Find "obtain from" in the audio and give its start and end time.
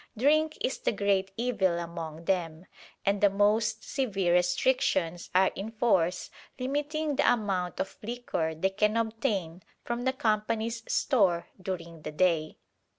8.97-10.01